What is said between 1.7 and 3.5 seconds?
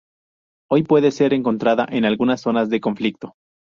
en algunas zonas de conflicto.